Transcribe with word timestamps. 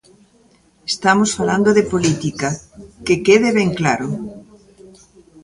Estamos 0.91 1.29
falando 1.37 1.69
de 1.77 1.87
política, 1.93 2.49
¡que 3.05 3.15
quede 3.25 3.49
ben 3.57 3.69
claro! 3.79 4.09